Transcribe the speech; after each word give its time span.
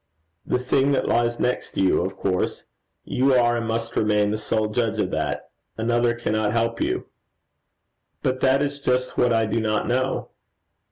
'The 0.47 0.57
thing 0.57 0.91
that 0.93 1.07
lies 1.07 1.39
next 1.39 1.77
you, 1.77 2.01
of 2.01 2.17
course. 2.17 2.65
You 3.05 3.35
are, 3.35 3.57
and 3.57 3.67
must 3.67 3.95
remain, 3.95 4.31
the 4.31 4.37
sole 4.37 4.67
judge 4.69 4.97
of 4.99 5.11
that. 5.11 5.51
Another 5.77 6.15
cannot 6.15 6.53
help 6.53 6.81
you.' 6.81 7.05
'But 8.23 8.39
that 8.39 8.63
is 8.63 8.79
just 8.79 9.15
what 9.15 9.31
I 9.31 9.45
do 9.45 9.59
not 9.61 9.87
know.' 9.87 10.29